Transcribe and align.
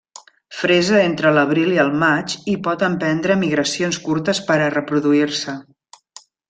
Fresa 0.59 0.95
entre 1.09 1.33
l'abril 1.35 1.75
i 1.75 1.77
el 1.83 1.93
maig 2.05 2.35
i 2.55 2.57
pot 2.69 2.87
emprendre 2.89 3.39
migracions 3.45 4.03
curtes 4.09 4.45
per 4.51 4.61
a 4.69 4.75
reproduir-se. 4.79 5.61